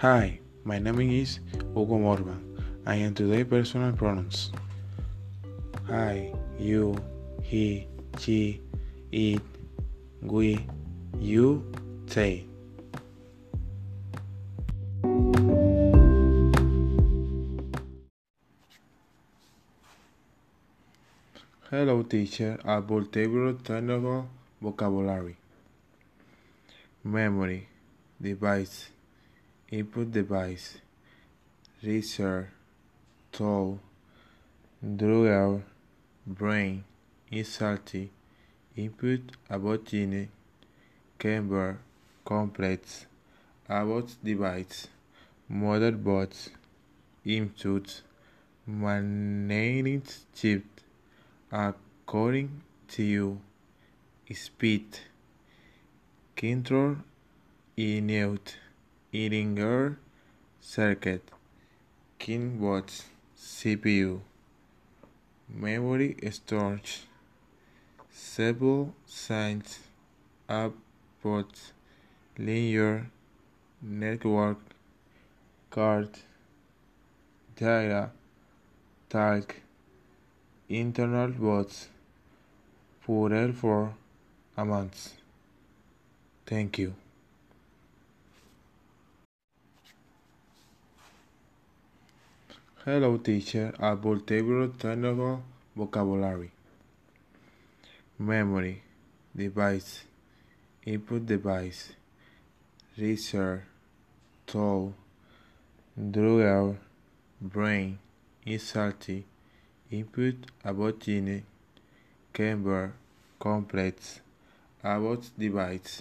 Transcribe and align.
Hi, 0.00 0.40
my 0.64 0.78
name 0.78 0.98
is 1.12 1.40
Hugo 1.74 1.98
Morvan. 1.98 2.40
I 2.86 2.94
am 2.94 3.12
today 3.12 3.44
personal 3.44 3.92
pronouns. 3.92 4.50
I, 5.90 6.32
you, 6.58 6.96
he, 7.42 7.86
she, 8.18 8.62
it, 9.12 9.42
we, 10.22 10.64
you, 11.18 11.70
they. 12.06 12.46
Hello, 21.68 22.02
teacher. 22.04 22.58
About 22.64 23.12
table 23.12 23.52
technical 23.52 24.28
vocabulary. 24.62 25.36
Memory, 27.04 27.68
device, 28.18 28.88
input 29.70 30.10
device, 30.10 30.78
research, 31.80 32.48
tool, 33.30 33.78
drawer, 34.96 35.62
brain, 36.26 36.82
salty, 37.44 38.10
input 38.76 39.20
about 39.48 39.84
gene, 39.84 40.28
camber, 41.20 41.78
complex, 42.24 43.06
about 43.68 44.08
device, 44.24 44.88
motherboard, 45.48 46.34
input, 47.24 48.02
managing 48.66 50.02
chip, 50.34 50.64
according 51.52 52.60
to 52.88 53.04
you, 53.04 53.40
speed, 54.34 54.98
control, 56.34 56.96
input, 57.76 58.56
Iringer 59.12 59.96
circuit, 60.60 61.32
keyboard, 62.20 62.92
CPU, 63.36 64.20
memory 65.48 66.16
storage, 66.30 67.00
several 68.12 68.94
signs, 69.06 69.80
output, 70.48 71.72
linear, 72.38 73.10
network, 73.82 74.58
card, 75.70 76.10
data, 77.56 78.10
tag, 79.08 79.56
internal 80.68 81.28
bots, 81.30 81.88
plural 83.04 83.52
for 83.52 83.94
amounts. 84.56 85.14
Thank 86.46 86.78
you. 86.78 86.94
Hello, 92.82 93.18
teacher. 93.18 93.74
About 93.78 94.26
table 94.26 94.66
technical 94.68 95.42
vocabulary. 95.76 96.50
Memory, 98.18 98.80
device, 99.36 100.04
input 100.86 101.26
device, 101.26 101.92
research, 102.96 103.60
tool, 104.46 104.94
drawer, 106.10 106.78
brain, 107.38 107.98
salty, 108.56 109.26
input. 109.90 110.36
About 110.64 111.00
gene, 111.00 111.44
camber, 112.32 112.94
complex, 113.38 114.20
about 114.82 115.28
device, 115.38 116.00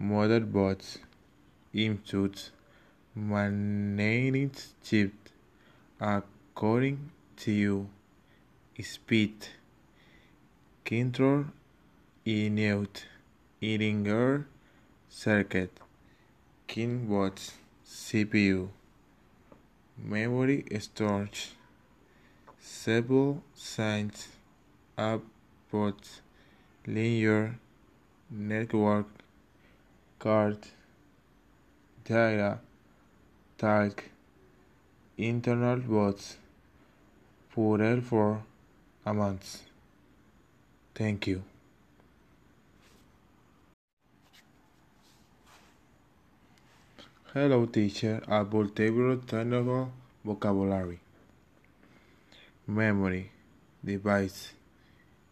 motherboard, 0.00 0.98
input, 1.72 2.50
managing 3.16 4.52
chip, 4.84 5.12
according 6.04 7.10
to 7.34 7.50
you, 7.50 7.88
speed, 8.82 9.46
control, 10.84 11.46
input, 12.26 13.06
Iringer 13.62 14.44
circuit, 15.08 15.80
keyboard, 16.66 17.40
CPU, 17.86 18.68
memory 19.96 20.66
storage, 20.78 21.52
several 22.60 23.42
signs, 23.54 24.28
output, 24.98 26.20
linear, 26.86 27.58
network, 28.30 29.06
card, 30.18 30.58
data, 32.04 32.58
tag, 33.56 34.10
internal 35.16 35.78
bots, 35.78 36.36
plural 37.52 38.00
for 38.00 38.42
amounts. 39.06 39.62
Thank 40.94 41.26
you. 41.28 41.42
Hello, 47.32 47.66
teacher. 47.66 48.22
About 48.28 48.76
table 48.76 49.16
technical 49.18 49.90
vocabulary. 50.24 51.00
Memory, 52.66 53.30
device, 53.84 54.52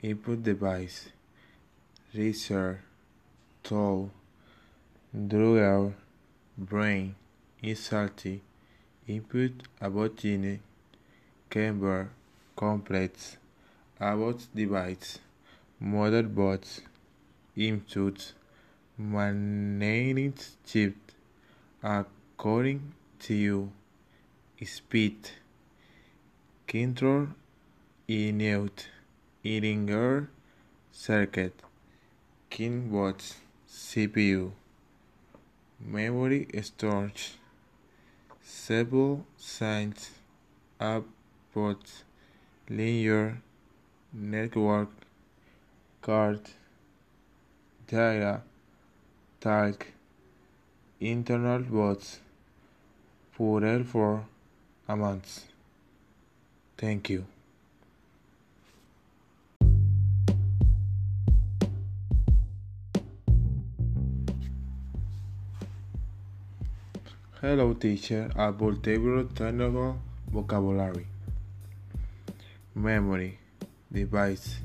input 0.02 0.42
device, 0.42 1.08
research, 2.14 2.78
tool, 3.62 4.10
drawer, 5.28 5.94
brain, 6.58 7.14
salty, 7.74 8.42
input 9.14 9.52
about 9.80 10.16
gene, 10.16 10.60
camber, 11.50 12.10
complex, 12.56 13.36
about 14.00 14.40
device, 14.54 15.18
motherboard, 15.82 16.64
input, 17.56 18.32
managing 18.98 20.34
chip, 20.66 20.96
according 21.82 22.92
to 23.18 23.34
you, 23.34 23.72
speed, 24.64 25.18
control, 26.66 27.28
input, 28.08 28.86
Iringer 29.44 30.28
circuit, 30.92 31.54
keyboard, 32.48 33.20
CPU, 33.68 34.52
memory 35.80 36.46
storage, 36.62 37.32
several 38.52 39.24
signs, 39.38 40.10
output, 40.78 41.78
linear, 42.68 43.38
network, 44.12 44.90
card, 46.02 46.40
data, 47.86 48.42
tag, 49.40 49.86
internal 51.00 51.60
bots, 51.60 52.18
plural 53.34 53.84
for 53.84 54.24
amounts. 54.86 55.46
Thank 56.76 57.08
you. 57.08 57.31
Hello, 67.42 67.74
teacher. 67.74 68.30
About 68.36 68.84
table 68.84 69.24
technical 69.34 69.98
vocabulary. 70.30 71.08
Memory, 72.72 73.36
device, 73.90 74.60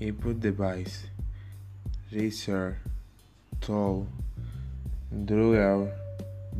input 0.00 0.40
device, 0.40 1.08
research, 2.10 2.76
tool, 3.60 4.08
drawer, 5.26 5.92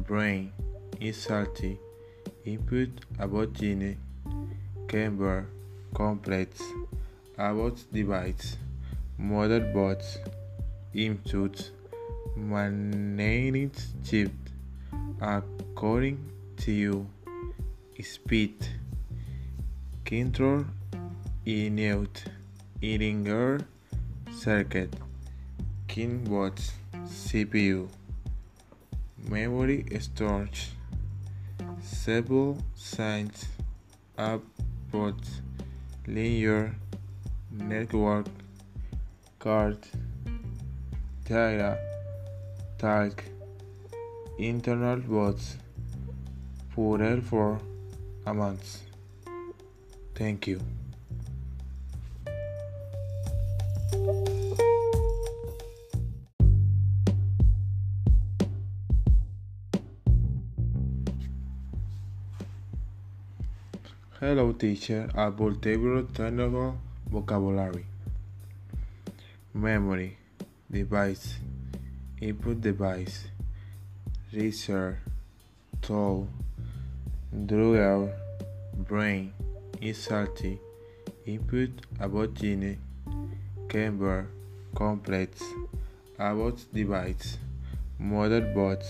brain, 0.06 0.52
salty, 1.14 1.78
input 2.44 2.90
about 3.18 3.54
gene, 3.54 3.96
camber, 4.88 5.46
complex, 5.94 6.60
about 7.38 7.82
device, 7.90 8.58
motherboard, 9.18 10.04
input, 10.92 11.70
managing 12.36 13.70
chip, 14.04 14.32
according 15.20 16.18
to 16.56 16.72
you, 16.72 17.06
speed, 18.02 18.56
control, 20.04 20.64
input, 21.44 22.24
Iringer 22.82 23.64
circuit, 24.32 24.94
keyboard, 25.86 26.58
CPU, 27.04 27.88
memory 29.28 29.84
storage, 30.00 30.70
several 31.82 32.56
signs, 32.74 33.46
output, 34.18 35.16
linear, 36.06 36.74
network, 37.50 38.26
card, 39.38 39.78
data, 41.24 41.78
tag, 42.78 43.22
internal 44.40 44.96
bots, 44.96 45.56
Purell 46.74 47.22
for 47.22 47.60
a 48.24 48.32
month. 48.32 48.82
Thank 50.14 50.46
you. 50.46 50.60
Hello 64.20 64.52
teacher, 64.52 65.08
about 65.14 65.60
table 65.62 66.04
technical 66.14 66.78
vocabulary. 67.10 67.84
Memory, 69.52 70.16
device, 70.70 71.36
input 72.20 72.60
device, 72.60 73.28
research, 74.32 74.96
tool, 75.82 76.28
drawer, 77.46 78.12
brain, 78.74 79.32
salty, 79.92 80.60
input 81.26 81.70
about 81.98 82.34
gene, 82.34 82.78
camber, 83.68 84.28
complex, 84.74 85.42
about 86.18 86.58
device, 86.72 87.38
motherboard, 88.00 88.84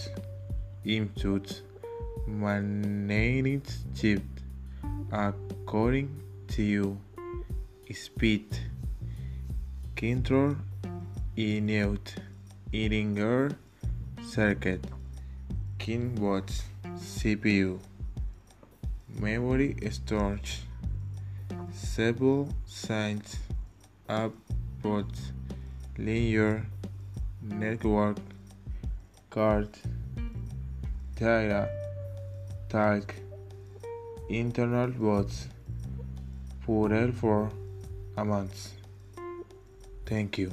input, 0.84 1.62
managing 2.26 3.62
chip, 3.94 4.22
according 5.10 6.10
to 6.48 6.98
speed, 7.94 8.46
control, 9.96 10.56
input, 11.36 12.14
Iringer 12.72 13.56
circuit, 14.22 14.84
keyboard, 15.90 16.48
CPU, 16.96 17.80
memory 19.18 19.76
storage, 19.90 20.60
several 21.72 22.48
signs, 22.64 23.36
output, 24.08 25.06
linear 25.98 26.64
network, 27.42 28.18
card, 29.30 29.68
data, 31.16 31.68
tag, 32.68 33.12
internal 34.28 34.90
bots, 34.92 35.48
for 37.12 37.50
a 38.16 38.24
month. 38.24 38.74
Thank 40.06 40.38
you. 40.38 40.52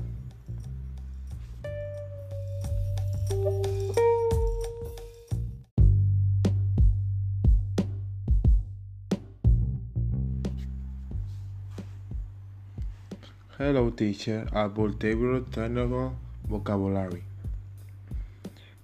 Hello 13.57 13.89
teacher, 13.89 14.47
about 14.53 14.99
table 14.99 15.41
technical 15.51 16.15
vocabulary. 16.47 17.23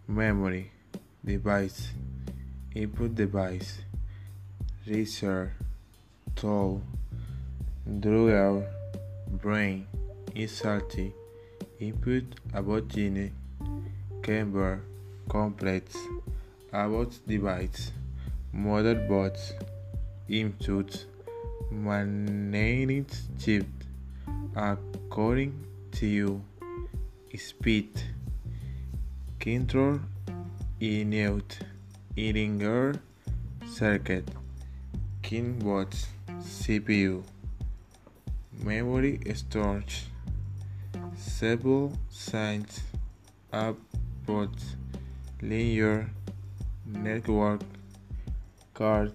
Memory, 0.08 0.72
device, 1.24 1.92
input 2.74 3.14
device, 3.14 3.82
research, 4.88 5.52
tool, 6.36 6.82
drawer, 8.00 8.66
brain, 9.28 9.86
salty, 10.48 11.14
input. 11.80 12.24
About 12.52 12.88
gene, 12.88 13.32
camber, 14.24 14.82
complex, 15.30 15.96
about 16.72 17.14
device, 17.28 17.92
motherboard, 18.56 19.38
input, 20.28 21.06
managing 21.70 23.06
chip, 23.40 23.68
according 24.56 25.66
to 25.92 26.42
speed, 27.36 27.90
control, 29.40 30.00
input, 30.80 31.60
Iringer 32.16 33.00
circuit, 33.66 34.28
keyboard, 35.24 35.90
CPU, 36.40 37.24
memory 38.64 39.20
storage, 39.34 40.06
several 41.16 41.98
signs, 42.10 42.82
output, 43.52 44.52
linear 45.42 46.10
network, 46.86 47.62
card, 48.74 49.14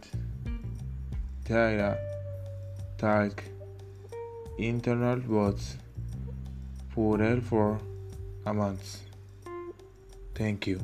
data, 1.45 1.97
tag, 2.97 3.43
internal 4.59 5.21
bots, 5.21 5.77
Purell 6.95 7.43
for 7.43 7.79
a 8.45 8.53
month. 8.53 9.03
Thank 10.35 10.67
you. 10.67 10.81